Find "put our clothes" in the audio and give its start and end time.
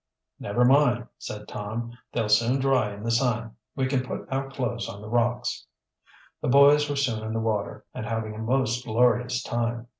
4.01-4.89